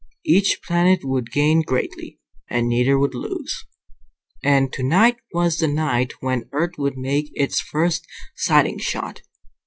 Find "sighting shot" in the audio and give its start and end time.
8.35-9.21